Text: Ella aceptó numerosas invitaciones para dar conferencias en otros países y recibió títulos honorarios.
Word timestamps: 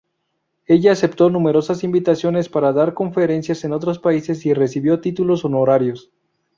Ella 0.65 0.93
aceptó 0.93 1.29
numerosas 1.29 1.83
invitaciones 1.83 2.49
para 2.49 2.73
dar 2.73 2.95
conferencias 2.95 3.63
en 3.65 3.71
otros 3.71 3.99
países 3.99 4.47
y 4.47 4.53
recibió 4.55 4.99
títulos 4.99 5.45
honorarios. 5.45 6.09